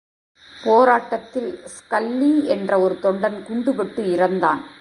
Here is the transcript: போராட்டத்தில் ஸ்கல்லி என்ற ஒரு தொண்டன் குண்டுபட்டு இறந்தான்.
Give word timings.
போராட்டத்தில் 0.63 1.59
ஸ்கல்லி 1.75 2.43
என்ற 2.45 2.79
ஒரு 2.79 2.97
தொண்டன் 3.03 3.39
குண்டுபட்டு 3.49 4.01
இறந்தான். 4.15 4.61